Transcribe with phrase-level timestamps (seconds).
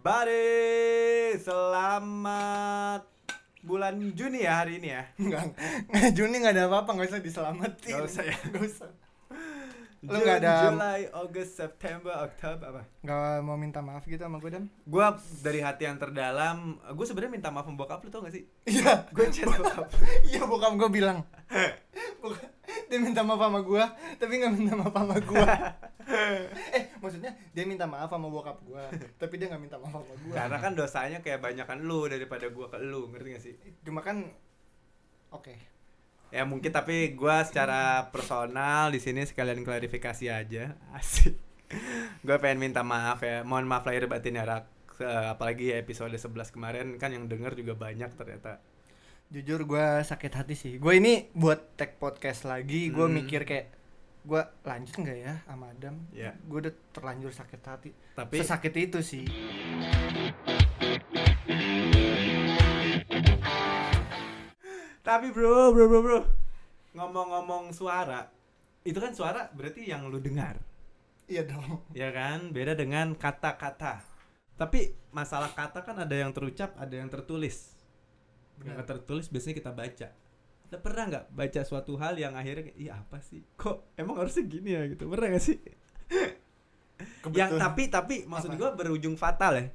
[0.00, 1.36] everybody.
[1.44, 3.04] Selamat
[3.60, 5.04] bulan Juni ya hari ini ya.
[5.20, 5.52] Enggak,
[5.92, 7.92] enggak Juni enggak ada apa-apa, enggak usah diselamatin.
[7.92, 8.36] Nggak usah ya.
[8.48, 8.88] Enggak usah.
[10.00, 12.82] Lu June, ada- July, August, September, Oktober apa?
[13.04, 14.64] Enggak mau minta maaf gitu sama gue, Dam.
[14.88, 15.12] Gua
[15.44, 18.48] dari hati yang terdalam, gue sebenarnya minta maaf sama bokap lu tau gak sih?
[18.64, 19.92] Iya, Gue chat bokap.
[20.32, 21.20] iya bokap gue bilang.
[22.88, 23.84] Dia minta maaf sama gue,
[24.16, 25.48] tapi nggak minta maaf sama gue.
[26.80, 28.84] eh, maksudnya dia minta maaf sama bokap gue,
[29.20, 30.32] tapi dia nggak minta maaf sama gue.
[30.32, 33.54] Karena kan dosanya kayak banyakan lu daripada gua ke lu, ngerti gak sih?
[33.84, 34.24] Cuma kan,
[35.28, 35.52] oke.
[36.30, 40.78] Ya mungkin tapi gua secara personal di sini sekalian klarifikasi aja.
[40.96, 41.34] Asik.
[42.22, 43.42] Gua pengen minta maaf ya.
[43.42, 44.64] Mohon maaf lahir batin ya Rak.
[45.30, 48.60] Apalagi episode 11 kemarin kan yang denger juga banyak ternyata.
[49.30, 50.74] Jujur gue sakit hati sih.
[50.76, 53.14] Gue ini buat tag podcast lagi, gue Hmm.
[53.14, 53.70] mikir kayak
[54.20, 56.02] gue lanjut nggak ya sama Adam?
[56.10, 56.34] Ya.
[56.44, 57.90] Gue udah terlanjur sakit hati.
[58.12, 59.24] Tapi Sesakit itu sih.
[65.00, 66.20] Tapi bro, bro, bro, bro.
[66.92, 68.28] Ngomong-ngomong suara,
[68.84, 70.60] itu kan suara berarti yang lu dengar.
[71.30, 71.86] Iya dong.
[71.94, 72.50] ya kan?
[72.50, 74.02] Beda dengan kata-kata.
[74.58, 77.72] Tapi masalah kata kan ada yang terucap ada yang tertulis.
[78.60, 78.88] Yang Benar.
[78.90, 80.08] tertulis biasanya kita baca.
[80.70, 83.40] Lo pernah nggak baca suatu hal yang akhirnya iya apa sih?
[83.56, 84.82] Kok emang harusnya gini ya?
[84.90, 85.06] Gitu.
[85.08, 85.58] Pernah gak sih?
[86.10, 87.60] Yang Kebetulan.
[87.62, 89.66] tapi tapi maksud gua berujung fatal ya.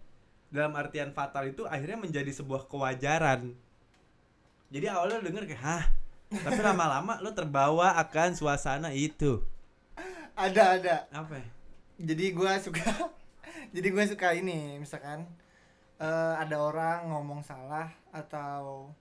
[0.53, 3.57] Dalam artian fatal itu akhirnya menjadi sebuah kewajaran
[4.75, 5.85] jadi awalnya lo denger kayak hah
[6.35, 9.39] tapi lama-lama lo terbawa akan suasana itu
[10.35, 10.95] ada ada.
[11.15, 11.47] apa ya?
[12.11, 12.83] Jadi gue suka.
[13.75, 15.23] jadi gue suka ini, misalkan
[15.95, 18.91] eh, ada orang ngomong salah atau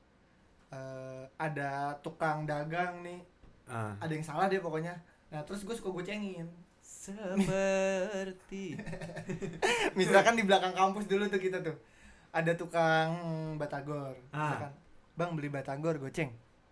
[0.71, 3.19] eh, ada tukang dagang nih,
[3.67, 3.99] Ah.
[3.99, 4.95] ada yang salah dia pokoknya.
[5.35, 6.47] Nah terus gue suka gocengin.
[6.79, 8.79] Seperti
[9.99, 11.77] misalkan di belakang kampus dulu tuh kita tuh
[12.31, 13.11] ada tukang
[13.59, 14.55] batagor Ah.
[14.55, 14.73] misalkan
[15.15, 16.29] bang beli batagor goceng.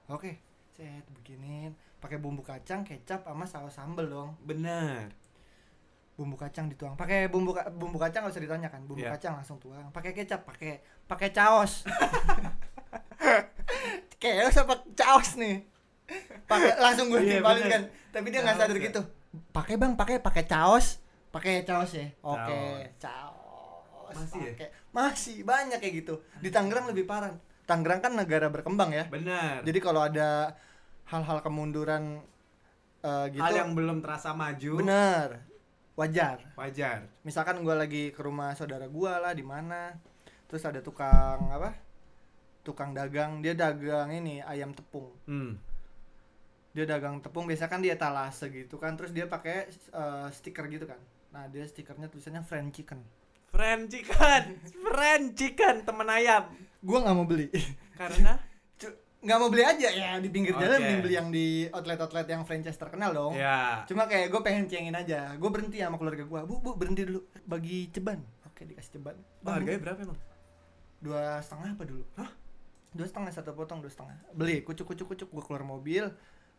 [0.06, 0.36] Oke.
[0.72, 4.30] Cet bikinin pakai bumbu kacang kecap sama saus sambel dong.
[4.40, 5.10] Benar.
[6.12, 6.92] bumbu kacang dituang.
[6.92, 9.10] Pakai bumbu ka- bumbu kacang nggak usah ditanyakan bumbu Iya.
[9.10, 9.90] kacang langsung tuang.
[9.90, 11.82] Pakai kecap pakai pakai caos.
[14.18, 15.62] Chaos apa caos nih?
[16.44, 17.70] Pakai langsung gue Iya, timbalin bener.
[17.70, 17.82] kan?
[18.12, 18.80] Tapi dia nggak sadar ya.
[18.84, 19.00] gitu.
[19.50, 21.00] Pakai bang pakai pakai caos.
[21.32, 22.06] Pakai caos ya?
[22.20, 22.60] Oke
[23.00, 23.00] Caos.
[23.00, 24.14] caos.
[24.14, 24.50] Masih ya?
[24.52, 24.66] pakai.
[24.92, 26.14] Masih banyak kayak gitu.
[26.38, 27.32] Di Tangerang lebih parah
[27.64, 29.04] Tangerang kan negara berkembang ya.
[29.06, 29.62] Benar.
[29.62, 30.58] jadi kalau ada
[31.06, 32.22] hal-hal kemunduran
[33.02, 34.72] eh, gitu Hal yang belum terasa maju.
[34.82, 35.52] Bener
[35.96, 36.40] wajar.
[36.56, 37.04] Wajar.
[37.22, 39.96] misalkan gue lagi ke rumah saudara gue lah di mana.
[40.48, 41.76] Terus ada tukang apa?
[42.64, 43.40] Tukang dagang.
[43.44, 45.12] Dia dagang ini ayam tepung.
[45.28, 45.56] Hmm.
[46.72, 48.96] dia dagang tepung biasa kan dia talase gitu kan.
[48.96, 51.00] Terus dia pakai eh, stiker gitu kan.
[51.32, 53.00] Nah dia stikernya tulisannya friend chicken.
[53.52, 56.48] Friend chicken, friend chicken temen ayam.
[56.82, 57.48] Gue nggak mau beli.
[57.94, 58.34] Karena?
[59.22, 59.86] Nggak mau beli aja.
[59.94, 60.66] Ya di pinggir Oke.
[60.66, 63.38] jalan mending beli yang di outlet-outlet yang franchise terkenal dong.
[63.38, 65.38] Ya cuma kayak gue pengen cengin aja.
[65.38, 67.22] Gue berhenti sama keluarga gue bu bu berhenti dulu.
[67.46, 68.18] Bagi ceban.
[68.50, 69.14] Oke dikasih ceban.
[69.14, 70.18] Oh, Bang, harganya berapa emang?
[70.98, 72.02] dua setengah apa dulu?
[72.18, 72.30] Hah?
[72.92, 74.18] dua setengah satu potong dua setengah.
[74.34, 76.10] Beli kucuk kucuk kucuk gue keluar mobil.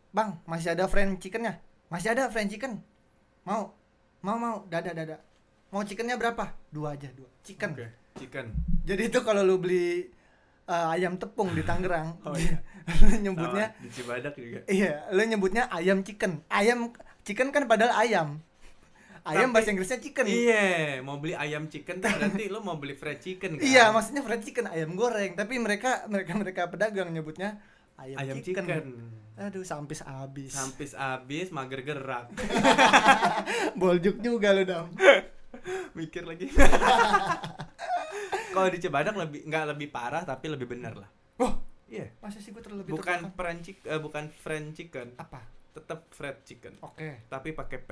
[0.08, 1.60] Bang masih ada friend chickennya?
[1.92, 2.80] Masih ada friend chicken?
[3.44, 3.76] Mau?
[4.24, 4.64] Mau mau.
[4.72, 5.20] Dada dada.
[5.68, 6.48] Mau chickennya berapa?
[6.72, 7.28] Dua aja dua.
[7.44, 7.76] Chicken.
[7.76, 8.56] Oke, chicken.
[8.88, 10.08] jadi itu kalau lu beli
[10.64, 12.60] eh, ayam tepung di Tangerang Oh, iya.
[13.02, 14.60] lu nyebutnya Sama, di Cibadak juga.
[14.66, 16.92] iya lu nyebutnya ayam chicken ayam
[17.22, 18.28] chicken kan padahal ayam
[19.24, 22.92] ayam Tapi- bahasa Inggrisnya chicken Iya, mau beli ayam chicken tuh berarti lo mau beli
[22.92, 23.64] fried chicken kan?
[23.64, 27.56] Iya, maksudnya fried chicken ayam goreng, tapi mereka mereka mereka pedagang nyebutnya
[27.96, 28.68] ayam, ayam chicken.
[28.68, 28.84] chicken.
[29.34, 30.52] Aduh, sampis abis.
[30.52, 32.28] Sampis abis mager gerak.
[33.80, 34.92] Boljuk juga lu, Dam.
[35.90, 36.52] Mikir lagi.
[38.54, 41.10] Kalau di Cibadak lebih nggak lebih parah tapi lebih benar lah.
[41.36, 42.08] Wah, Iya.
[42.18, 43.34] masa sih gue terlebih Bukan terbelakang?
[43.34, 45.40] fried chicken, eh, bukan fried chicken, apa?
[45.70, 47.26] tetap fried chicken, Oke.
[47.26, 47.90] tapi pakai P.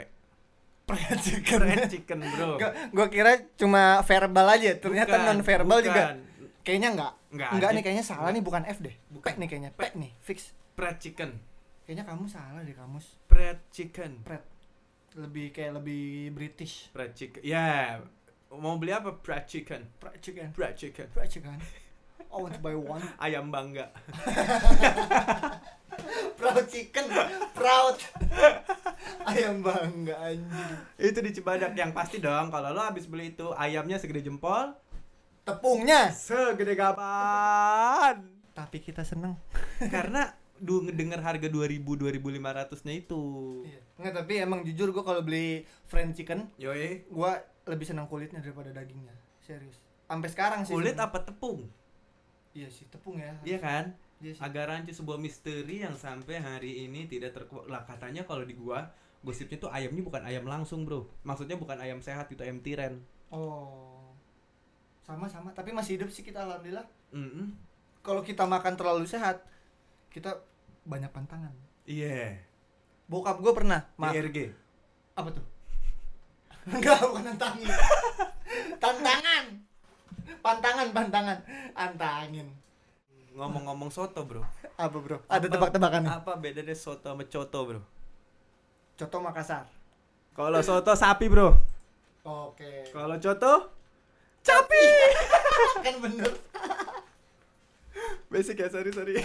[0.85, 1.59] Fried chicken.
[1.61, 2.55] Fried chicken, Bro.
[2.56, 6.14] Gua, gua kira cuma verbal aja, ternyata Bukan, non verbal juga.
[6.14, 6.17] bukan.
[6.62, 7.12] Kayaknya enggak.
[7.29, 8.35] Enggak, Enggak nih kayaknya salah Enggak.
[8.35, 8.94] nih bukan F deh.
[8.94, 9.32] P Bukan.
[9.35, 9.70] nih kayaknya.
[9.73, 10.38] P, nih, fix.
[10.73, 11.31] Fried chicken.
[11.82, 13.06] Kayaknya kamu salah deh kamus.
[13.26, 14.12] Fried chicken.
[14.23, 14.47] Pret.
[15.12, 16.87] Lebih kayak lebih British.
[16.88, 17.43] Fried chicken.
[17.43, 17.99] Ya.
[18.52, 19.16] Mau beli apa?
[19.16, 19.88] Fried chicken.
[19.96, 20.52] Fried chicken.
[20.52, 21.08] Fried chicken.
[21.08, 21.56] Fried chicken.
[22.28, 23.00] I want to buy one.
[23.25, 23.88] Ayam bangga.
[26.37, 27.04] Proud chicken.
[27.52, 27.96] Proud.
[29.22, 30.72] Ayam bangga anjing.
[30.99, 34.72] itu di Cibadak yang pasti dong kalau lo habis beli itu ayamnya segede jempol,
[35.44, 36.10] Tepungnya.
[36.10, 38.25] segede gaban.
[38.52, 39.37] Tapi kita seneng.
[39.78, 43.22] Karena du ngedenger harga 2000 2500-nya itu.
[43.98, 47.06] Enggak, tapi emang jujur gua kalau beli fried chicken, Yoi.
[47.12, 49.14] gua lebih senang kulitnya daripada dagingnya.
[49.43, 49.79] Serius.
[50.03, 51.09] sampai sekarang sih kulit sebenarnya.
[51.09, 51.61] apa tepung?
[52.53, 53.32] Iya sih tepung ya.
[53.49, 53.85] Iya kan?
[54.20, 54.43] Iya sih.
[54.44, 58.93] Agak rancu sebuah misteri yang sampai hari ini tidak terkuak lah katanya kalau di gua
[59.25, 61.09] gosipnya tuh ayamnya bukan ayam langsung bro.
[61.25, 63.00] Maksudnya bukan ayam sehat itu ayam tiren.
[63.32, 64.12] Oh.
[65.00, 65.56] Sama sama.
[65.56, 66.85] Tapi masih hidup sih kita alhamdulillah.
[67.12, 67.53] Mm-mm.
[68.03, 69.44] kalau kita makan terlalu sehat
[70.11, 70.44] kita
[70.85, 71.53] banyak pantangan.
[71.88, 72.41] Iya.
[73.06, 74.62] Bokap gue pernah maaf IRG
[75.12, 75.44] apa tuh
[76.64, 77.69] enggak bukan tantangin
[78.79, 79.44] tantangan.
[80.38, 81.38] Pantangan pantangan.
[81.73, 82.47] Antangin.
[83.32, 84.43] Ngomong-ngomong soto bro.
[84.76, 85.19] Apa bro?
[85.26, 87.81] Ada tebak-tebakan apa bedanya soto sama coto bro?
[88.94, 89.67] Coto Makassar.
[90.32, 91.55] Kalau soto sapi bro.
[92.23, 92.87] Oke.
[92.91, 93.55] Kalau coto
[94.43, 94.85] capi
[95.87, 96.31] kan bener.
[98.29, 99.23] Basic ya sorry sorry.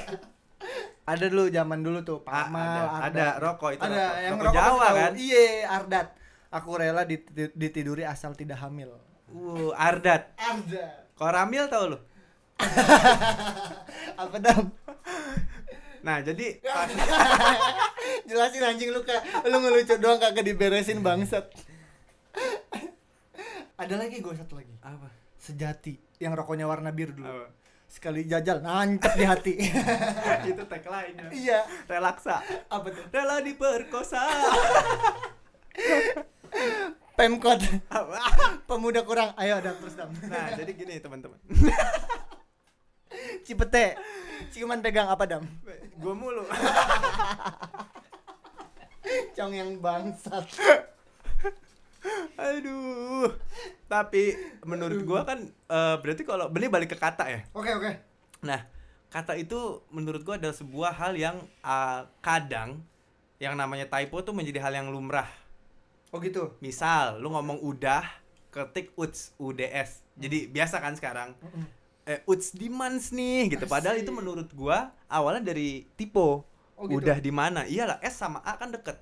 [1.07, 2.19] Ada dulu zaman dulu tuh.
[2.25, 2.65] Ah, Pamal
[3.01, 4.17] ada, ada rokok itu ada rokok.
[4.19, 5.11] yang Rokok rokok Jawa kan?
[5.15, 6.07] Iya Ardat
[6.51, 8.95] aku rela dit- ditiduri asal tidak hamil.
[9.27, 10.31] Uh ardat.
[10.39, 11.11] Ardat.
[11.17, 11.99] Koramil tau lu?
[14.21, 14.71] Apa dam?
[16.01, 16.61] Nah jadi
[18.29, 19.45] jelasin anjing lu kak.
[19.49, 21.51] Lu ngelucu doang kagak diberesin bangsat.
[23.77, 24.73] Ada lagi gue satu lagi.
[24.81, 25.09] Apa?
[25.37, 27.27] Sejati yang rokoknya warna biru dulu.
[27.29, 27.47] Apa?
[27.87, 29.53] Sekali jajal nancep di hati.
[30.49, 31.29] Itu tagline-nya.
[31.31, 31.59] Iya.
[31.87, 32.41] Relaksa.
[32.67, 33.05] Apa tuh?
[33.13, 34.21] Rela diperkosa
[37.17, 37.59] pemkot.
[38.69, 39.33] Pemuda kurang.
[39.41, 40.13] Ayo dam terus dam.
[40.29, 41.41] Nah jadi gini teman-teman.
[43.41, 43.97] Cipete.
[44.53, 45.43] Ciuman pegang apa dam?
[45.97, 46.45] Gue mulu.
[49.33, 50.45] Cong yang bangsat.
[52.37, 53.33] Aduh.
[53.89, 54.37] Tapi
[54.67, 57.41] menurut gua kan eh, berarti kalau beli balik ke kata ya?
[57.57, 57.91] Oke oke.
[58.45, 58.61] Nah
[59.09, 62.85] kata itu menurut gua adalah sebuah hal yang eh, kadang
[63.41, 65.29] yang namanya typo tuh menjadi hal yang lumrah
[66.17, 66.43] oh gitu?
[66.57, 68.01] Misal lu ngomong udah
[68.49, 70.01] ketik uts uds.
[70.17, 71.37] Jadi biasa kan sekarang?
[72.03, 73.69] Eh uts dimans nih gitu.
[73.69, 76.41] Padahal itu menurut gua awalnya dari typo
[76.73, 77.01] Oh, gitu?
[77.01, 77.65] udah di mana?
[77.65, 78.97] Iyalah S sama A kan deket.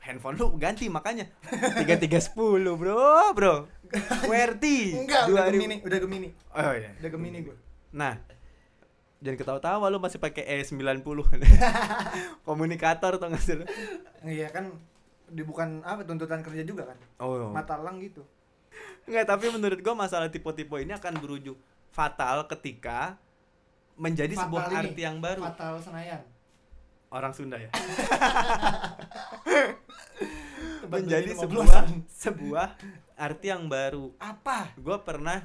[0.00, 1.28] Handphone lu ganti makanya.
[1.76, 3.54] tiga tiga sepuluh bro bro.
[4.24, 5.52] QWERTY enggak udah 2000.
[5.52, 6.28] gemini udah gemini.
[6.52, 6.92] Oh iya.
[7.00, 7.56] Udah gemini gue
[7.88, 8.20] nah
[9.18, 11.00] jangan ketawa-tawa lu masih pakai E E90
[12.46, 13.56] komunikator atau nggak sih
[14.28, 14.70] iya kan
[15.28, 18.24] di bukan apa tuntutan kerja juga kan oh mata lang gitu
[19.04, 21.56] Enggak, tapi menurut gua masalah tipe-tipe ini akan berujung
[21.88, 23.16] fatal ketika
[23.96, 25.42] menjadi Fatal sebuah ini, arti yang baru.
[25.42, 26.22] fatal senayan
[27.08, 27.72] Orang Sunda ya.
[30.86, 31.86] Menjadi sebuah 15-an.
[32.22, 32.68] sebuah
[33.14, 34.12] arti yang baru.
[34.18, 35.40] apa Gua pernah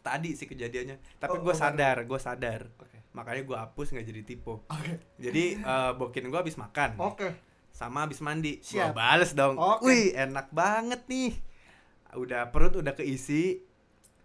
[0.00, 2.66] tadi sih kejadiannya, tapi Oh, gua oh, sadar, gua sadar.
[2.76, 4.52] oke Makanya gua hapus nggak jadi tipe.
[4.52, 6.94] oke Jadi eh, bokin gua habis makan.
[6.96, 7.28] oke
[7.76, 8.64] sama habis mandi.
[8.64, 8.96] Siap.
[8.96, 9.60] gua bales dong.
[9.60, 9.84] Oke.
[9.84, 11.36] wih enak banget nih.
[12.16, 13.60] Udah perut udah keisi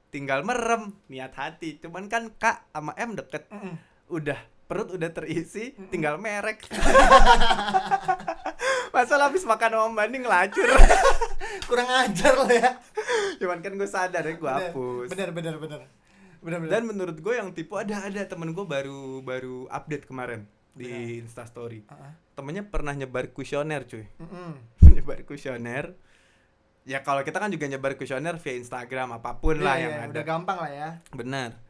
[0.08, 0.96] tinggal merem.
[1.12, 1.76] Niat hati.
[1.84, 3.52] Cuman kan kak sama M deket.
[3.52, 3.76] Mm-mm.
[4.08, 4.40] udah
[4.72, 6.64] perut udah terisi tinggal merek.
[8.96, 10.72] Masalah habis makan sama mandi ngelacur.
[11.68, 12.80] Kurang ajar lo ya.
[13.36, 15.12] Cuman kan gue sadar ya gue hapus.
[15.12, 15.92] Bener bener bener.
[16.40, 16.72] Bener bener.
[16.72, 21.84] Dan menurut gue yang tipe ada ada temen gue baru baru update kemarin di instastory
[21.92, 22.12] Ah, ah.
[22.42, 24.10] Temennya pernah nyebar kuesioner cuy.
[24.18, 24.52] Mm-mm.
[24.98, 25.94] nyebar kuesioner.
[26.82, 30.02] Ya kalau kita kan juga nyebar kuesioner via Instagram apa pun lah Iya, yang iya,
[30.02, 30.12] ada.
[30.12, 30.90] udah gampang lah ya.
[31.14, 31.62] Benar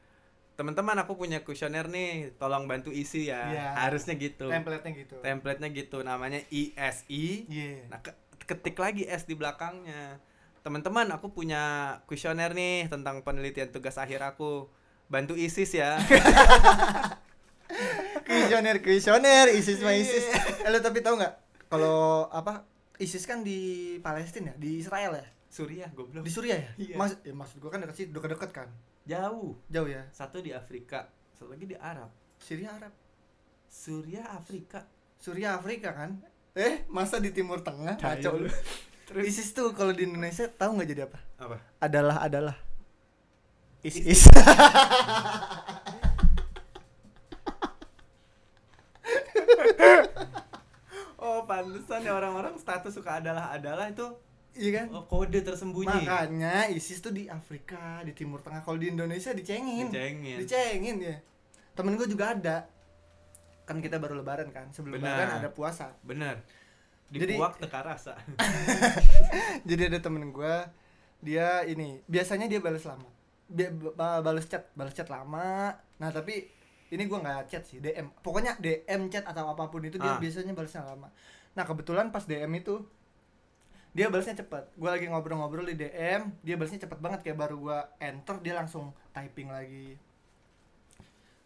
[0.51, 3.49] teman-teman aku punya kuesioner nih tolong bantu isi ya.
[3.49, 3.67] Iya.
[3.81, 4.45] harusnya gitu.
[4.45, 5.17] Template-nya gitu.
[5.17, 7.81] Templatenya gitu namanya ISI iya.
[7.89, 8.13] Nah ke-
[8.45, 10.21] ketik lagi S di belakangnya.
[10.61, 11.61] Teman-teman aku punya
[12.05, 14.69] kuesioner nih tentang penelitian tugas akhir aku.
[15.09, 15.97] Bantu ISIS ya
[18.31, 20.25] kuesioner kuesioner ISIS mah ISIS.
[20.25, 20.65] Iya.
[20.65, 21.33] eh, lo tapi tahu nggak
[21.67, 22.63] kalau apa
[22.97, 23.59] ISIS kan di
[23.99, 25.25] Palestina ya di Israel ya?
[25.51, 26.23] Suriah goblok.
[26.23, 26.71] Di Suriah ya?
[26.79, 26.95] Iya.
[26.95, 28.69] Mas, ya maksud gua kan dekat sih dekat-dekat kan?
[29.03, 29.59] Jauh.
[29.67, 30.07] Jauh ya?
[30.15, 32.07] Satu di Afrika satu lagi di Arab.
[32.37, 32.93] Syria Arab.
[33.65, 34.85] Suriah Afrika.
[35.17, 36.21] Suriah Afrika kan?
[36.53, 37.97] Eh masa di Timur Tengah?
[37.97, 38.45] Kacau lu.
[38.45, 38.49] lu.
[39.09, 39.23] Terus?
[39.27, 41.19] ISIS tuh kalau di Indonesia tahu nggak jadi apa?
[41.41, 41.57] Apa?
[41.81, 42.55] adalah adalah.
[43.81, 44.21] Is Is- is
[51.17, 54.09] Oh, pantesan ya orang-orang status suka adalah-adalah itu
[54.51, 56.01] iya kan oh, kode tersembunyi.
[56.03, 60.37] makanya ISIS tuh di Afrika di Timur Tengah kalau di Indonesia dicengin Dicengin.
[60.41, 61.17] dicengin ya
[61.71, 62.65] temen gue juga ada
[63.63, 65.13] kan kita baru lebaran kan sebelum Benar.
[65.13, 66.41] lebaran ada puasa Bener.
[67.07, 68.17] Jadi- Dipuak teka rasa.
[69.69, 70.55] jadi ada temen gue
[71.21, 73.07] dia ini biasanya dia balas lama
[74.19, 76.49] balas chat balas chat lama nah tapi
[76.91, 80.19] ini gue nggak chat sih DM pokoknya DM chat atau apa pun itu dia Ah.
[80.19, 81.07] biasanya balasnya lama.
[81.55, 82.83] Nah kebetulan pas DM itu
[83.91, 84.71] dia balasnya cepet.
[84.75, 87.23] Gue lagi ngobrol-ngobrol di DM dia balasnya cepet banget.
[87.23, 89.95] Kayak baru gue enter dia langsung typing lagi.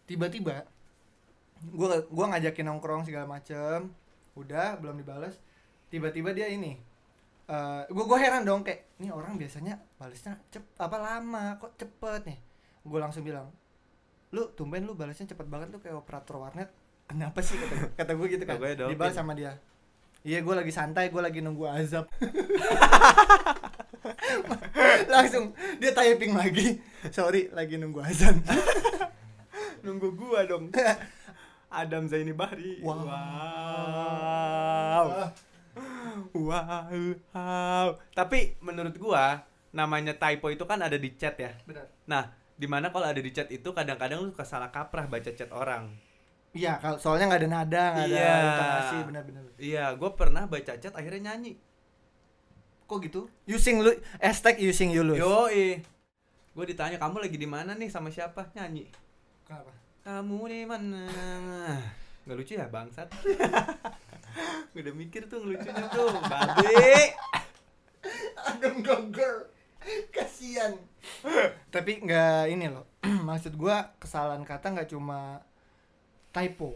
[0.05, 0.65] Tiba-tiba
[1.65, 3.89] gue gua ngajakin nongkrong segala macem.
[4.37, 5.37] Udah belum dibales.
[5.89, 6.77] Tiba-tiba dia ini
[7.85, 11.57] gue gue heran dong kayak ini orang biasanya balasnya cep apa lama.
[11.61, 12.39] Kok cepet nih?
[12.81, 13.49] Gue langsung bilang
[14.35, 16.67] lu tumben lu balasnya cepet banget lu kayak operator warnet.
[17.09, 17.55] Kenapa sih?
[17.55, 18.59] Kata, kata gue gitu kan.
[18.91, 19.55] Dibalas sama dia.
[20.25, 22.09] Iya gue lagi santai gue lagi nunggu azab.
[25.13, 26.81] Langsung dia typing lagi.
[27.13, 28.41] Sorry lagi nunggu azan.
[29.85, 30.73] Nunggu gua dong.
[31.69, 33.05] Adam Zaini Bahri Wow.
[33.05, 35.05] wow.
[36.35, 36.91] Wow,
[37.35, 37.87] wow.
[38.15, 39.43] tapi menurut gua
[39.75, 41.51] namanya typo itu kan ada di chat ya.
[41.67, 41.85] Benar.
[42.07, 45.51] Nah di mana kalau ada di chat itu kadang-kadang lu suka salah kaprah baca chat
[45.51, 45.91] orang.
[46.55, 48.35] Iya kalau soalnya nggak ada nada nggak ada Iya.
[48.39, 51.59] intonasi benar-benar iya gua pernah baca chat akhirnya nyanyi.
[52.87, 53.27] Kok gitu?
[53.43, 53.91] Using lu
[54.23, 55.19] hashtag using you lose.
[55.19, 55.51] Yo
[56.55, 57.91] gue ditanya kamu lagi di mana nih?
[57.91, 58.47] Sama siapa?
[58.55, 58.87] Nyanyi.
[59.43, 59.75] Kenapa?
[60.07, 61.03] Kamu di mana?
[62.23, 63.11] Nggak lucu ya bangsat.
[64.71, 66.07] Gua udah mikir tuh ngelucunya tuh.
[66.23, 67.11] Babe.
[68.47, 69.49] Adam Gogger
[70.15, 70.73] kasian.
[71.69, 72.85] Tapi nggak ini loh
[73.27, 75.41] maksud gua kesalahan kata nggak cuma
[76.31, 76.73] typo.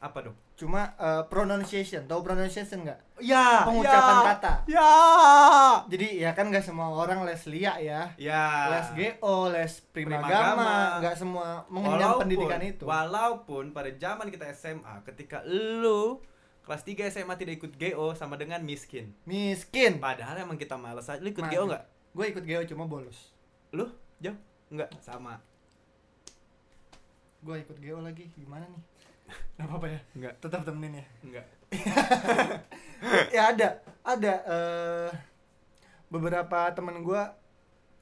[0.00, 0.36] Apa dong?
[0.56, 2.04] Cuma eh, pronunciation.
[2.04, 3.20] Tahu pronunciation nggak?
[3.20, 4.52] Ya Pengucapan ya, kata.
[4.64, 4.92] ya.
[5.88, 8.12] Jadi ya kan nggak semua orang les lia ya.
[8.16, 8.44] Ya.
[8.68, 11.00] Les GO les Primagama.
[11.00, 12.84] nggak semua mengenyam pendidikan itu.
[12.84, 16.20] walaupun pada zaman kita SMA ketika lu
[16.60, 19.12] kelas 3 SMA tidak ikut GO sama dengan miskin.
[19.24, 20.00] Miskin.
[20.00, 21.20] Padahal emang kita males aja.
[21.20, 21.56] Lu ikut Males.
[21.56, 23.30] GO nggak gue ikut GO cuma bolos.
[23.70, 23.86] Lu?
[24.18, 24.36] Jauh?
[24.68, 25.38] Nggak sama.
[27.40, 28.82] Gue ikut GO lagi gimana nih?
[29.56, 30.00] Gak apa-apa ya?
[30.18, 31.06] Nggak tetap temenin ya?
[31.22, 31.46] Nggak
[33.36, 33.68] ya ada.
[34.02, 35.10] Ada eh
[36.10, 37.30] beberapa temen gua.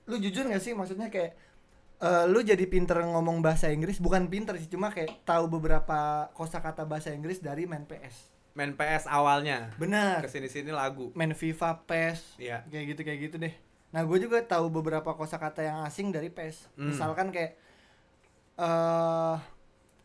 [0.09, 0.73] Lu jujur gak sih?
[0.73, 1.37] Maksudnya kayak
[2.01, 4.01] eh, lu jadi pinter ngomong bahasa Inggris?
[4.01, 9.07] Bukan pinter sih cuma kayak tahu beberapa kosakata bahasa Inggris dari main PS main PS
[9.07, 9.71] awalnya?
[9.79, 10.19] Benar.
[10.19, 11.15] Ke sini sini lagu.
[11.15, 12.67] Main FIFA PES Iya.
[12.67, 13.55] kayak gitu kayak gitu deh
[13.89, 16.69] nah gue juga tahu beberapa kosakata yang asing dari PES.
[16.77, 16.93] Hmm.
[16.93, 17.57] misalkan kayak
[18.59, 19.37] eh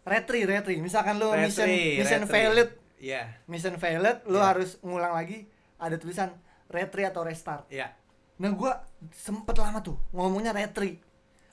[0.03, 2.69] retry retry misalkan lu mission mission failed.
[2.97, 3.43] Iya.
[3.45, 4.47] Mission failed lu Iya.
[4.47, 6.31] harus ngulang lagi ada tulisan
[6.67, 7.67] retry atau restart.
[7.67, 7.91] Iya.
[8.39, 11.01] Nah gua sempet lama tuh ngomongnya retry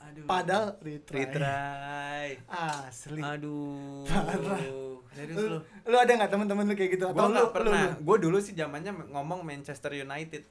[0.01, 0.27] aduh.
[0.27, 1.27] Padahal retry.
[1.27, 2.29] Retry.
[2.47, 3.23] Asli.
[3.23, 4.03] Aduh.
[4.07, 4.63] Parah.
[5.11, 5.59] serius lu,
[5.91, 5.97] lu.
[5.99, 7.05] ada nggak temen-temen lu kayak gitu?
[7.11, 8.07] Gue atau lu pernah lu- lu?
[8.07, 10.47] gue dulu sih zamannya ngomong Manchester United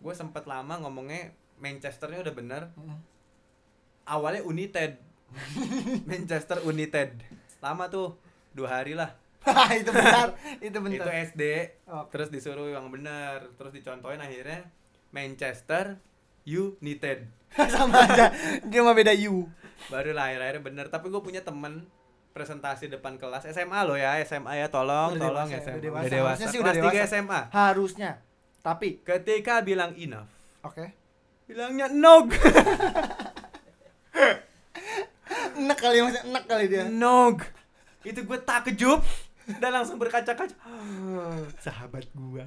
[0.00, 2.62] gue sempet lama ngomongnya Manchesternya udah bener.
[2.76, 3.00] Mm.
[4.06, 5.00] awalnya United.
[6.10, 7.18] Manchester United.
[7.58, 8.14] Lama tuh
[8.54, 9.16] dua hari lah.
[9.78, 11.42] Itu benar itu itu benar SD
[11.86, 12.10] Oke.
[12.10, 13.54] terus disuruh yang bener.
[13.54, 14.66] Terus dicontohin akhirnya
[15.14, 16.02] Manchester
[16.42, 17.30] United.
[17.74, 18.34] Sama aja
[18.66, 19.46] cuma beda you
[19.86, 20.86] baru lah akhir-akhirnya bener.
[20.90, 21.86] Tapi gue punya temen
[22.34, 24.66] presentasi depan kelas SMA loh ya SMA ya.
[24.66, 26.02] Tolong Udah tolong dewasa, SMA udah dewasa.
[26.02, 26.42] Udah dewasa.
[26.50, 27.06] Sih kelas udah 3 dewasa.
[27.06, 28.10] SMA harusnya
[28.66, 30.26] tapi ketika bilang enough.
[30.66, 30.90] Oke.
[31.46, 32.34] Bilangnya nog.
[35.56, 36.90] Enak kali masih enak kali dia.
[36.90, 37.46] Nog.
[38.02, 39.06] Itu gue takjub
[39.62, 40.50] dan langsung berkaca-kaca.
[41.64, 42.42] Sahabat gua.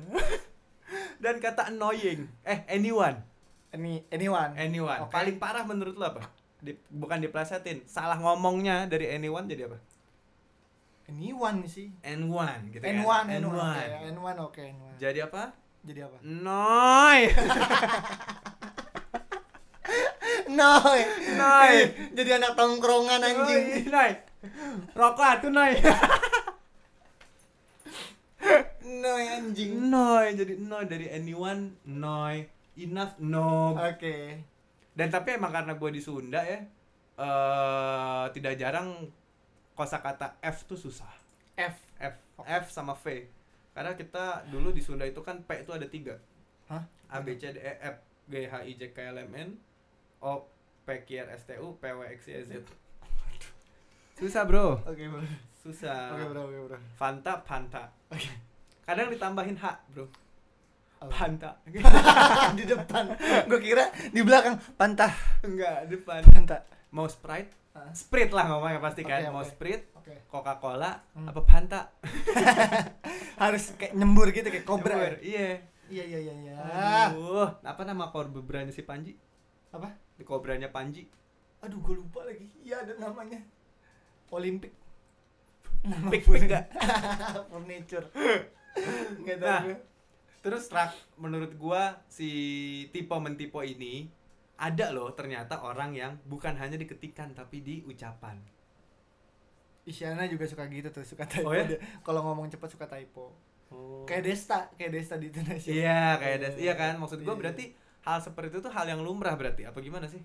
[1.23, 2.27] Dan kata annoying.
[2.43, 3.23] Eh anyone.
[3.71, 4.51] Ini anyone.
[4.59, 5.07] Anyone.
[5.07, 5.15] Oke.
[5.15, 6.27] paling parah menurut lo apa?
[6.59, 7.87] Di, bukan diplesetin.
[7.87, 9.79] Salah ngomongnya dari anyone jadi apa?
[11.07, 11.87] Anyone sih.
[12.03, 13.55] Anyone gitu N1 kan N1 N1.
[13.55, 15.43] oke N1 oke N1 jadi apa
[15.83, 16.17] jadi apa?
[16.23, 17.19] Noy
[20.59, 20.99] Noy
[21.39, 21.73] Noy.
[22.13, 23.87] jadi anak tongkrongan anjing.
[23.87, 24.11] noy
[24.95, 25.73] rokok tuh noy
[28.99, 29.87] Noy anjing.
[29.87, 32.43] Noy jadi noy dari anyone noy
[32.75, 34.17] enough no oke.
[34.91, 36.59] Dan tapi emang karena gue di Sunda ya
[37.19, 39.07] eh tidak jarang
[39.75, 41.11] kosakata F tuh susah.
[41.55, 41.75] F.
[41.99, 42.15] F.
[42.43, 43.38] F sama V
[43.79, 46.19] karena kita dulu di Sunda itu kan P itu ada tiga.
[46.67, 46.83] Hah?
[47.15, 48.03] A B C D E F.
[48.27, 49.49] G H I J K L M N.
[50.19, 50.51] O
[50.83, 52.59] P Q R S T U P W X Y Z.
[54.19, 54.83] Susah bro.
[54.83, 55.23] Oke bro.
[55.63, 56.11] Susah.
[56.11, 56.77] Oke bro oke bro.
[56.99, 58.27] Fanta Fanta oke.
[58.83, 60.11] Kadang ditambahin H bro.
[60.99, 61.15] Apa?
[61.15, 61.55] Fanta
[62.59, 63.15] di depan.
[63.47, 64.59] Gue kira di belakang.
[64.75, 65.15] Pantah.
[65.47, 66.19] Enggak depan.
[66.27, 67.85] Pantah mau Sprite Ah.
[67.93, 69.45] Sprite lah ngomongnya pasti kan Oke, mau.
[69.45, 71.27] Sprite oke Coca-Cola Hmm.
[71.27, 71.81] apa Fanta
[73.43, 74.97] harus kayak nyembur gitu kayak kobra ya?
[74.97, 75.47] Nyebur, iya
[75.87, 76.55] iya iya iya iya
[77.07, 79.13] aduh apa nama kobranya si Panji
[79.69, 81.05] apa di kobranya Panji
[81.59, 83.37] aduh gue lupa lagi iya ada namanya
[84.29, 84.73] Olimpik
[85.81, 86.65] nama Pik pik enggak
[87.49, 88.05] furniture
[89.21, 89.61] nggak tahu Nah.
[89.63, 89.77] gue.
[90.39, 92.29] Terus rak menurut gua si
[92.89, 94.07] tipe mentipo ini
[94.59, 98.35] ada loh ternyata orang yang bukan hanya diketikan tapi di ucapan.
[99.87, 101.65] Isyana juga suka gitu tuh, suka typo Oh ya?
[102.03, 103.33] Kalau ngomong cepat suka typo.
[103.71, 104.03] Oh.
[104.03, 105.69] Kayak Desta, kayak Desta di Indonesia.
[105.71, 106.55] Iya, kayak des.
[106.59, 106.99] Iya kan?
[106.99, 107.41] Maksud gua Iya.
[107.41, 107.65] berarti
[108.03, 109.65] hal seperti itu tuh hal yang lumrah berarti.
[109.65, 110.21] Apa gimana sih?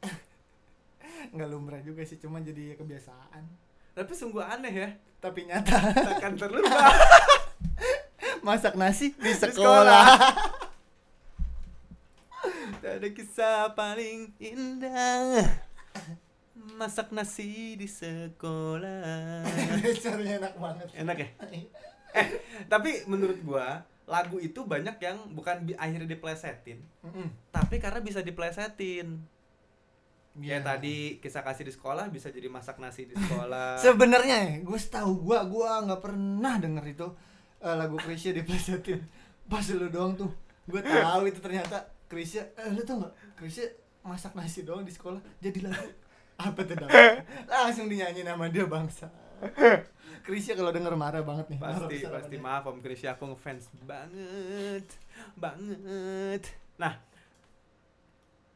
[1.32, 3.44] nggak lumrah juga sih, cuma jadi kebiasaan.
[3.94, 4.88] Tapi sungguh aneh ya.
[5.20, 6.80] Tapi nyata Takkan terlupa.
[8.46, 9.52] masak nasi di sekolah.
[9.52, 10.04] sekolah.
[12.80, 15.44] Tak ada kisah paling indah
[16.76, 19.44] Masak nasi di sekolah
[20.04, 20.88] Caranya enak banget.
[20.96, 21.28] Enak ya?
[22.10, 22.26] Eh,
[22.66, 27.30] tapi menurut gua Lagu itu banyak yang bukan bi- akhirnya diplesetin Mm-mm.
[27.48, 29.22] Tapi karena bisa diplesetin
[30.34, 30.58] Iya.
[30.58, 34.78] Kayak tadi kisah kasih di sekolah bisa jadi masak nasi di sekolah Sebenarnya ya, gue
[34.80, 37.06] tahu gua gua nggak pernah denger itu
[37.60, 38.98] eh, lagu Krisya diplesetin.
[39.46, 40.34] Pas lu doang tuh.
[40.66, 43.38] Gue tahu itu ternyata Krisya, eh, lu tau nggak?
[43.38, 43.70] Krisya
[44.02, 45.86] masak nasi doang di sekolah jadi lagu.
[46.42, 46.74] Apa tuh?
[47.46, 49.06] Langsung dinyanyi nama dia bangsa.
[50.26, 51.60] Krisya kalau denger marah banget nih.
[51.62, 54.84] Pasti, pasti maaf Om Krisya aku ngefans banget
[55.32, 56.44] Banget
[56.76, 56.92] Nah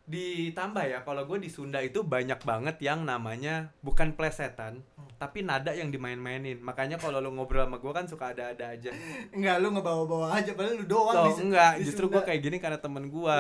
[0.04, 5.08] Ditambah ya, kalau gue di Sunda itu banyak banget yang namanya bukan plesetan, Hmm.
[5.16, 6.60] tapi nada yang dimain-mainin.
[6.60, 8.92] Makanya kalau lu ngobrol sama gue kan suka ada-ada aja.
[9.32, 12.56] Enggak, lu ngebawa-bawa aja padahal lu doang Loh, di- enggak, di justru gue kayak gini
[12.58, 13.38] karena temen gue.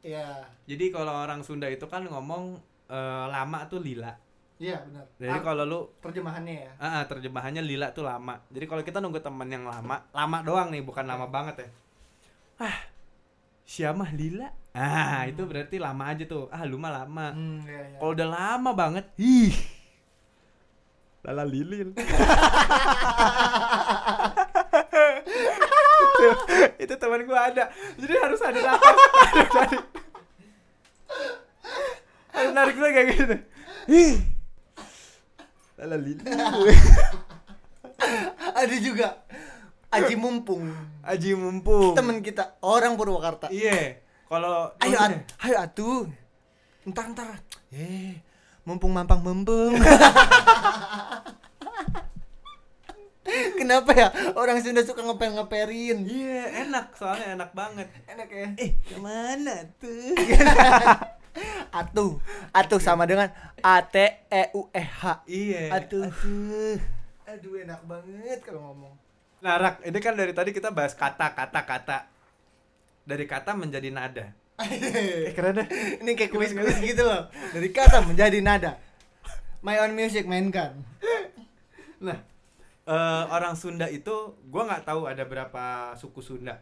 [0.00, 0.48] Iya.
[0.64, 2.56] Jadi kalau orang Sunda itu kan ngomong
[2.86, 4.14] eh, lama tuh lila.
[4.56, 5.04] Iya, benar.
[5.18, 6.72] Jadi Ah, kalau lu terjemahannya ya.
[6.78, 8.40] Ah, ah, terjemahannya lila tuh lama.
[8.48, 11.68] Jadi kalau kita nunggu temen yang lama, lama doang nih, bukan lama banget ya.
[12.62, 12.78] Ah,
[13.62, 14.48] siamah lila.
[14.76, 16.52] Ah, itu berarti lama aja tuh.
[16.52, 17.32] Ah, lu mah lama.
[17.32, 17.98] Hmm, iya, iya.
[17.98, 19.56] Kalau udah lama banget, ih.
[21.24, 21.96] Lala lilin.
[25.96, 26.28] itu,
[26.84, 27.72] itu teman gua ada.
[27.96, 28.96] Jadi harus ada napas.
[29.32, 29.78] Harus ada.
[32.36, 33.36] Harus narik dulu kayak gitu.
[33.88, 34.14] Ih.
[35.80, 36.20] Lala lilin.
[38.56, 39.24] Ada juga
[39.88, 40.68] Aji Mumpung.
[41.00, 41.96] Aji mumpung.
[41.96, 43.48] Temen kita orang Purwakarta.
[43.48, 44.05] Iya.
[44.26, 46.02] Kalau Ayo, at, ayo atuh.
[46.82, 47.38] Entar entar.
[47.70, 48.18] Eh,
[48.66, 49.78] mumpung mampang mumpung.
[53.58, 54.08] Kenapa ya
[54.38, 56.06] orang Sunda suka ngeper ngeperin?
[56.06, 57.86] Iya, enak soalnya enak banget.
[58.06, 58.48] Enak ya.
[58.58, 60.14] Eh, ke mana tuh?
[61.68, 62.16] Atuh,
[62.48, 63.28] atuh sama dengan
[63.60, 64.00] A T
[64.32, 65.20] E U E H.
[65.28, 65.68] iya.
[65.68, 66.08] Atuh.
[66.08, 66.80] Aduh.
[67.28, 68.96] Aduh enak banget kalau ngomong.
[69.44, 71.98] Nah, Rak, ini kan dari tadi kita bahas kata, kata, kata.
[73.06, 74.34] Dari kata menjadi nada.
[74.58, 75.68] Eh, keren deh.
[76.02, 77.30] Ini kayak kuis-kuis gitu loh.
[77.54, 78.82] Dari kata menjadi nada.
[79.62, 80.82] My own music mainkan.
[82.02, 82.18] Nah,
[82.84, 86.58] eh, orang Sunda itu gua nggak tahu ada berapa suku Sunda.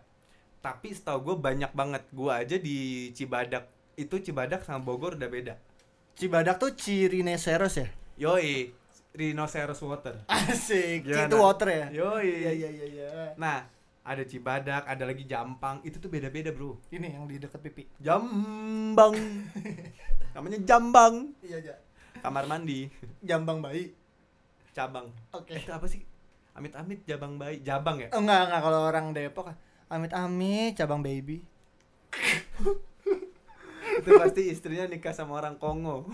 [0.61, 2.05] Tapi setahu gue banyak banget.
[2.13, 5.55] Gua aja di Cibadak itu Cibadak sama Bogor udah beda.
[6.15, 7.89] Cibadak tuh Cirineseros ya?
[8.17, 8.71] Yoi,
[9.15, 10.23] rhinoceros water.
[10.31, 11.07] Asik.
[11.07, 11.27] Gimana?
[11.27, 11.87] Itu water ya?
[11.91, 12.49] Yoi.
[12.49, 13.09] Iya iya iya iya.
[13.37, 13.67] Nah,
[14.05, 15.81] ada Cibadak, ada lagi Jampang.
[15.81, 16.77] Itu tuh beda-beda, Bro.
[16.93, 17.89] Ini yang di dekat pipi.
[17.97, 19.17] Jambang.
[20.37, 21.33] Namanya Jambang.
[21.41, 21.75] Iya iya.
[22.21, 22.93] Kamar mandi,
[23.25, 23.97] Jambang bayi.
[24.75, 25.07] cabang.
[25.31, 25.55] Oke.
[25.55, 26.03] Itu apa sih?
[26.55, 28.11] Amit-amit jabang bayi, jabang ya?
[28.11, 29.55] Enggak enggak kalau orang Depok
[29.87, 31.47] amit-amit cabang baby.
[34.03, 36.11] Itu pasti istrinya nikah sama orang Kongo.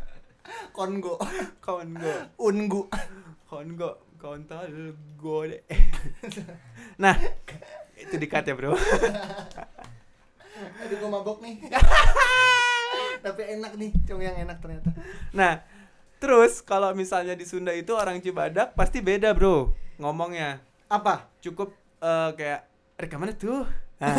[0.76, 1.16] Kongo.
[1.64, 2.14] Kongo.
[2.36, 2.82] Ungu.
[3.48, 3.90] Kongo.
[4.16, 5.62] Kontol gode.
[6.96, 7.12] Nah,
[7.94, 8.72] itu dikat ya, Bro.
[10.80, 11.60] Aduh gua mabok nih.
[13.20, 14.88] Tapi enak nih, cong yang enak ternyata.
[15.30, 15.60] Nah,
[16.16, 19.72] terus kalau misalnya di Sunda itu orang Cibadak pasti beda, Bro.
[19.98, 20.58] Ngomongnya.
[20.86, 21.26] Apa?
[21.38, 22.60] Cukup eh, kayak
[22.96, 23.64] rekamannya tuh.
[23.96, 24.12] Nah,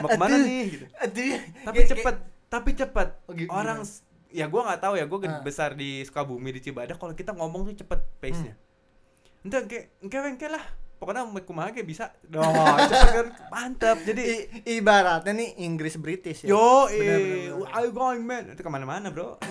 [0.00, 0.42] mau ke mana Aduh.
[0.42, 0.84] nih gitu.
[0.98, 1.34] Aduh.
[1.62, 2.14] Tapi Kayak- cepet,
[2.50, 3.08] tapi cepet.
[3.24, 3.78] Oh, gi- Orang
[4.28, 5.40] ya gua nggak tahu ya, gua Ah.
[5.40, 8.52] besar di Sukabumi di Cibadak kalau kita ngomong tuh cepet pace-nya.
[8.52, 8.62] Hmm.
[9.44, 10.64] Entah kayak engke engke lah.
[10.96, 12.08] Pokoknya mau kumaha ge bisa.
[12.24, 12.40] Doh,
[12.88, 14.00] cepet kan mantap.
[14.08, 14.48] Jadi I-
[14.80, 16.56] ibaratnya nih Inggris British ya.
[16.56, 17.76] yo Bener, bener, eh bener.
[17.76, 18.56] I going man.
[18.56, 19.36] Itu ke mana-mana, Bro.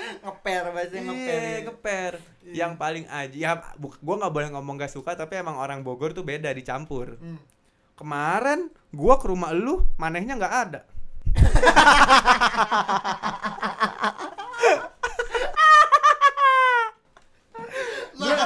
[0.00, 1.38] ngeper bahasanya ngeper.
[1.38, 2.12] Iya, ngeper.
[2.42, 2.54] Iya.
[2.56, 6.24] Yang paling aja ya gua nggak boleh ngomong gak suka tapi emang orang Bogor tuh
[6.24, 7.20] beda dicampur.
[7.20, 7.36] Hmm.
[7.94, 10.80] Kemarin gua ke rumah lu, manehnya nggak ada.
[18.20, 18.36] dia,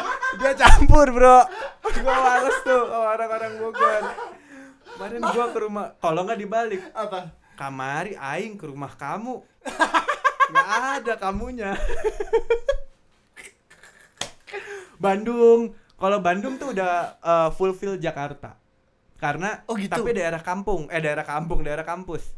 [0.45, 1.39] dia campur bro
[2.05, 4.03] gua males tuh sama orang-orang Bogor
[4.87, 7.33] kemarin gua ke rumah kalau nggak dibalik Apa?
[7.57, 9.41] kamari aing ke rumah kamu
[10.45, 10.69] nggak
[11.01, 11.73] ada kamunya
[14.97, 18.59] Bandung Kalau Bandung tuh udah uh, fulfill Jakarta.
[19.17, 19.89] Karena Oh, gitu.
[19.89, 22.35] tapi daerah kampung, eh daerah kampung, daerah kampus.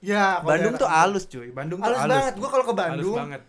[0.00, 1.50] Ya, Bandung daerah tuh halus cuy.
[1.50, 2.14] Bandung tuh Halus halus.
[2.14, 2.34] banget.
[2.38, 3.42] Gua kalau ke Halus Bandung banget.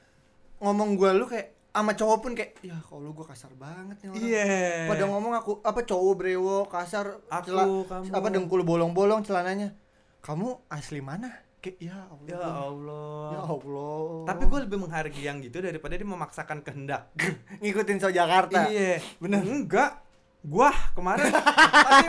[0.58, 4.22] ngomong gua lu kayak sama cowok pun kayak ya kalau gua kasar banget nih orang.
[4.22, 4.46] Iya.
[4.88, 8.14] Pada ngomong aku apa cowok brewo kasar Aku, cela- kamu.
[8.14, 9.74] apa dengkul bolong-bolong celananya.
[10.22, 11.34] Kamu asli mana?
[11.58, 12.28] Kayak ya Allah.
[12.30, 13.26] Ya Allah.
[13.32, 13.98] Ya Allah.
[14.24, 17.10] Tapi gue lebih menghargai yang gitu daripada dia memaksakan kehendak.
[17.64, 18.70] ngikutin so Jakarta.
[18.70, 19.02] Iya.
[19.18, 19.42] Bener.
[19.42, 19.98] Enggak.
[20.44, 22.06] Gua kemarin pakai.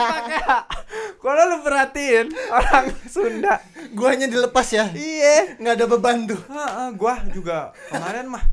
[1.24, 3.62] Kalau lu perhatiin orang Sunda.
[3.94, 4.90] Guanya dilepas ya.
[4.90, 5.57] Iya.
[5.57, 6.40] Nggak ada beban tuh.
[6.44, 8.44] Heeh, gua juga kemarin mah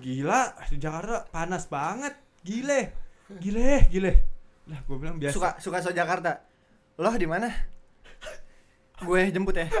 [0.00, 2.16] gila di Jakarta panas banget.
[2.40, 2.96] Gile.
[3.38, 4.12] Gile, gile.
[4.66, 5.36] Lah gua bilang biasa.
[5.36, 6.40] Suka suka so Jakarta.
[6.96, 7.48] Loh di mana?
[9.00, 9.68] Gue jemput ya.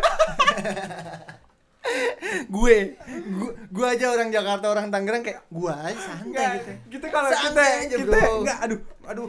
[2.54, 6.72] gue, gue, gue aja orang Jakarta, orang Tangerang kayak gue aja santai Enggak, gitu.
[6.96, 8.32] kita kalau kita aja, kita bro.
[8.40, 9.28] enggak aduh, aduh.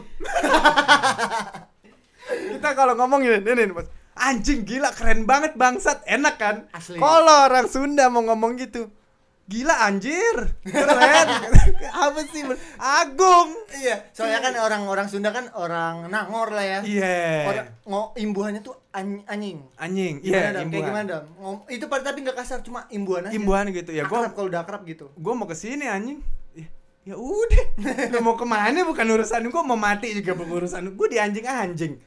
[2.56, 3.88] kita kalau ngomong gini, nih, nih, Mas.
[4.12, 6.56] Anjing gila keren banget bangsat, enak kan?
[6.72, 7.00] Asli.
[7.00, 8.92] Kalau orang Sunda mau ngomong gitu,
[9.50, 11.28] gila anjir, keren.
[12.06, 12.46] Apa sih?
[12.78, 13.50] Agung.
[13.74, 16.78] Iya, soalnya kan orang-orang Sunda kan orang Nangor lah ya.
[16.80, 17.18] Iya.
[17.50, 19.66] Orang ngo imbuhannya tuh an- anjing.
[19.76, 20.22] Anjing.
[20.22, 20.54] Iya?
[20.54, 20.86] Kayak imbuhan.
[20.88, 21.24] gimana, Dam?
[21.36, 23.34] Ngom- itu pada tapi nggak kasar, cuma imbuhan aja.
[23.34, 24.06] Imbuhan gitu ya.
[24.06, 25.10] Akrab kalau udah akrab gitu.
[25.18, 26.22] gua mau ke sini anjing.
[26.54, 26.66] Ya,
[27.02, 27.64] Ya udah,
[28.14, 31.98] lu mau ke mana bukan urusan gua mau mati juga bukan urusan gua di anjing-anjing.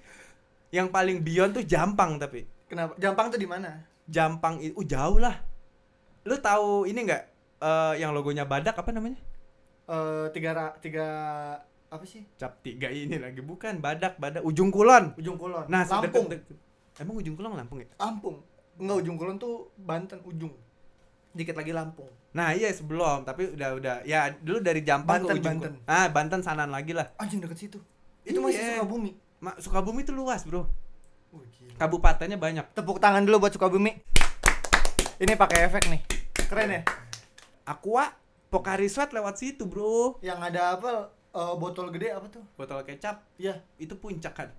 [0.71, 2.47] Yang paling beyond tuh Jampang tapi.
[2.65, 2.95] Kenapa?
[2.97, 3.85] Jampang tuh di mana?
[4.07, 5.35] Jampang itu uh, jauh lah.
[6.25, 7.23] Lu tahu ini nggak
[7.61, 9.17] eh, yang logonya badak apa namanya?
[9.85, 11.07] Eh tiga ra- tiga
[11.85, 12.25] apa sih?
[12.35, 15.13] Cap tiga ini lagi bukan badak badak ujung kulon.
[15.15, 15.69] Ujung Kulon.
[15.69, 16.25] Nah, Lampung.
[16.27, 16.57] sedekat-
[16.97, 17.87] Emang ujung kulon Lampung ya?
[17.95, 18.41] Lampung.
[18.75, 20.51] Enggak Ujung Kulon tuh Banten ujung.
[21.31, 22.07] Dikit lagi Lampung.
[22.31, 25.73] Nah iya sebelum tapi udah udah ya dulu dari Jampang Banten, ke ujung Banten.
[25.77, 25.87] Kulon.
[25.87, 27.07] Ah Banten sanan lagi lah.
[27.15, 27.79] Anjing deket situ.
[28.23, 28.71] Itu masih Iya.
[28.75, 29.11] Sukabumi.
[29.39, 30.65] Ma, Sukabumi itu luas bro.
[31.29, 31.75] Gila.
[31.77, 32.65] Kabupatennya banyak.
[32.73, 33.95] Tepuk tangan dulu buat Sukabumi.
[35.15, 36.01] Ini pakai efek nih.
[36.45, 36.81] Keren ya?
[37.65, 38.13] Aqua
[38.45, 40.21] Pocari Sweat lewat situ bro.
[40.21, 40.91] Yang ada apa?
[41.35, 42.43] eh, botol gede apa tuh?
[42.55, 43.59] Botol kecap Iya.
[43.75, 44.49] itu puncak kan.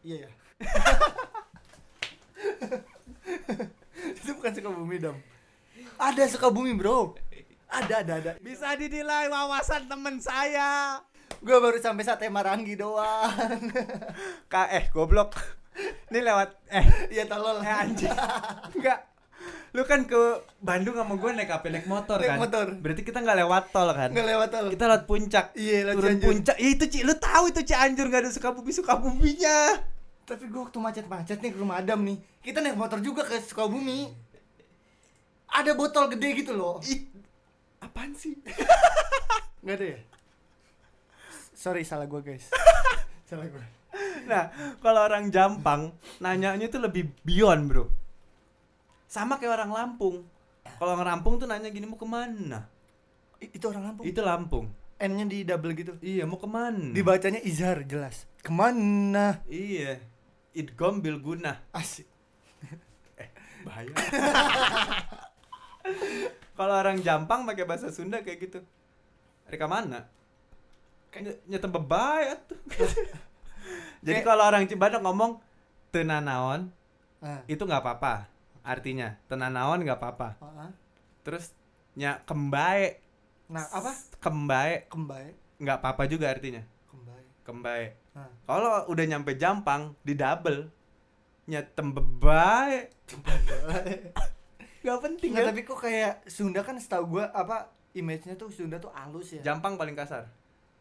[0.00, 0.30] Iya ya.
[4.16, 5.18] itu bukan Sukabumi dong.
[5.98, 7.12] Ada Sukabumi bro.
[7.66, 8.32] Ada ada ada.
[8.38, 11.02] Bisa dinilai wawasan temen saya.
[11.42, 13.60] Gue baru sampai sate Marangi doang.
[14.52, 15.34] Ka eh goblok.
[16.08, 17.60] Ini lewat eh Iya tolol.
[17.60, 18.14] eh anjing.
[18.72, 19.00] Enggak.
[19.76, 20.16] Lu kan ke
[20.56, 21.68] Bandung sama gue naik apa?
[21.68, 22.38] Naik motor Naik kan?
[22.40, 22.66] motor.
[22.80, 24.08] Berarti kita nggak lewat tol kan?
[24.08, 24.66] Nggak lewat tol.
[24.72, 25.46] Kita lewat puncak.
[25.52, 26.26] Iya, lewat Turun Cianjur.
[26.32, 26.56] puncak.
[26.56, 29.58] Ih, itu Ci, lu tahu itu Cianjur nggak ada Sukabumi Sukabuminya.
[30.24, 34.16] Tapi gue waktu macet-macet nih ke rumah Adam nih, kita naik motor juga ke Sukabumi.
[35.52, 36.80] Ada botol gede gitu loh.
[36.80, 37.04] Ih,
[37.84, 38.32] apaan sih?
[39.62, 40.00] Nggak ada ya?
[41.52, 42.48] Sorry, salah gue guys.
[43.28, 43.64] salah gue.
[44.24, 44.48] Nah,
[44.80, 48.05] kalau orang Jampang nanyanya tuh lebih beyond, Bro.
[49.06, 50.26] Sama kayak orang Lampung.
[50.66, 52.66] Kalau orang Lampung tuh nanya gini mau ke mana?
[53.38, 54.04] I- Itu orang Lampung.
[54.04, 54.66] Itu Lampung.
[54.96, 55.92] N-nya di double gitu.
[56.00, 56.90] Iya, mau ke mana?
[56.90, 58.24] Dibacanya Izhar jelas.
[58.40, 59.44] Ke mana?
[59.46, 60.00] Iya.
[60.52, 61.60] Idgom Bilguna.
[61.70, 62.08] Asik.
[63.66, 63.92] Bahaya.
[66.56, 68.58] Kalau orang Jampang pakai bahasa Sunda kayak gitu.
[69.46, 70.08] Mereka mana?
[71.12, 72.58] Kayak nyata bebay tuh.
[74.00, 75.38] Jadi kalau orang Cibadak ngomong
[75.90, 76.72] tenanaon
[77.16, 77.40] Ah.
[77.46, 78.28] itu nggak apa-apa.
[78.66, 80.28] Artinya tenanaon nggak apa-apa.
[80.40, 80.74] ah.
[81.22, 81.54] Terus
[81.94, 82.98] nya kembae
[83.46, 83.94] Nah, apa?
[84.18, 85.30] kembae Kembai.
[85.56, 86.66] nggak apa-apa juga artinya.
[86.84, 87.22] Kembai.
[87.40, 87.84] Kembae.
[88.12, 88.26] Ah.
[88.44, 90.66] Kalau udah nyampe Jampang di double
[91.46, 92.90] nya tembebae
[94.82, 95.50] nggak penting Nggak, ya.
[95.50, 99.42] tapi kok kayak Sunda kan setahu gua apa image-nya tuh Sunda tuh halus ya.
[99.44, 100.26] Jampang paling kasar.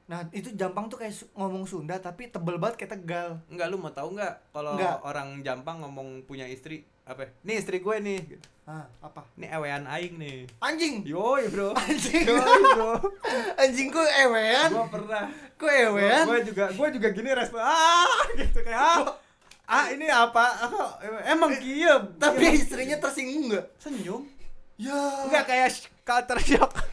[0.06, 3.30] Nah, itu Jampang tuh kayak su- ngomong Sunda tapi tebel banget kayak Tegal.
[3.46, 7.22] Enggak lu mau tahu nggak kalau orang Jampang ngomong punya istri apa?
[7.22, 7.30] ya?
[7.46, 8.20] Nih istri gue nih.
[8.26, 8.46] gitu.
[8.66, 9.22] Ah, apa?
[9.38, 10.50] Nih ewean aing nih.
[10.58, 11.06] Anjing.
[11.06, 11.78] Yoi, Bro.
[11.78, 12.26] Anjing.
[12.26, 12.98] Yoi, Bro.
[13.62, 14.70] Anjing kok ewean?
[14.74, 15.30] Gua pernah.
[15.54, 16.26] Kok ewean?
[16.26, 17.62] Gue juga gue juga gini respon.
[17.62, 18.98] Ah, gitu kayak ah.
[19.66, 20.46] Ah, ini apa?
[20.66, 20.98] Ah,
[21.30, 22.18] emang kieu.
[22.18, 22.58] Tapi Kieu.
[22.58, 23.66] istrinya tersinggung nggak?
[23.78, 24.26] senyum.
[24.82, 25.30] Ya.
[25.30, 25.70] Enggak kayak
[26.02, 26.72] culture shock.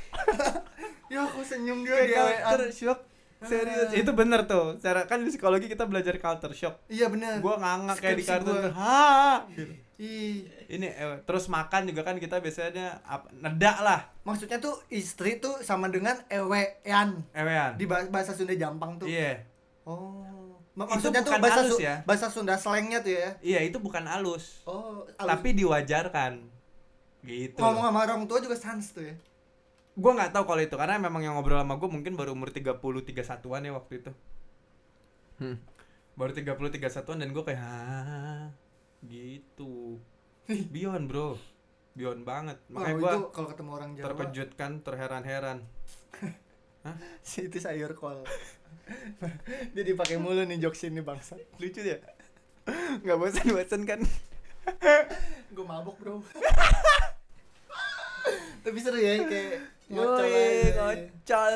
[1.13, 2.99] Ya aku senyum dia Kayak culture shock.
[3.45, 3.93] Serius.
[3.93, 4.01] Ah.
[4.01, 4.81] Itu bener tuh.
[4.81, 6.81] Cara kan di psikologi kita belajar culture shock.
[6.89, 7.37] Iya benar.
[7.45, 8.73] Gua ngangak kayak di kartun.
[8.73, 9.45] Ha.
[9.53, 9.73] Gitu.
[10.03, 10.43] Ih.
[10.67, 14.11] Ini eh, terus makan juga kan kita biasanya apa, nedak lah.
[14.27, 17.23] Maksudnya tuh istri tuh sama dengan ewean.
[17.31, 17.79] Ewean.
[17.79, 19.07] Di bah- bahasa Sunda Jampang tuh.
[19.07, 19.47] Iya.
[19.87, 20.27] Oh.
[20.75, 21.95] Ma- Itu Maksudnya tuh bahasa halus ya.
[22.03, 23.29] bahasa Sunda slangnya tuh ya.
[23.39, 24.67] Iya, itu bukan halus.
[24.67, 26.51] Oh, Tapi diwajarkan.
[27.23, 27.55] Gitu.
[27.55, 29.15] ngomong sama orang tua juga sans tuh ya.
[29.95, 32.75] Gua nggak tahu kalau itu karena memang yang ngobrol sama gue mungkin baru umur 30
[32.83, 34.11] 31-an ya waktu itu.
[35.39, 35.63] Hmm.
[36.19, 38.51] Baru 30 31-an dan gue kayak "Hah?"
[39.07, 39.99] Gitu.
[40.47, 41.39] Beyond, Bro.
[41.93, 42.59] Beyond banget.
[42.73, 45.59] Makanya gua kalau ketemu orang Jawa terkejut kan, terheran-heran.
[47.47, 48.25] itu sayur kol.
[49.75, 51.39] Dia dipakai mulu nih jokes ini bangsa.
[51.61, 51.99] Lucu ya?
[53.03, 54.01] Nggak bosan-bosan kan?
[55.55, 56.17] Gue mabok, Bro.
[58.63, 59.59] Tapi seru ya kayak
[59.91, 60.27] ngocol
[60.79, 61.55] ngocol.